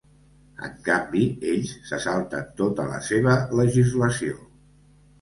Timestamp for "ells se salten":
1.51-2.49